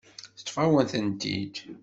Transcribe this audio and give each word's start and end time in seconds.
Teṭṭef-awen-tent-id. 0.37 1.55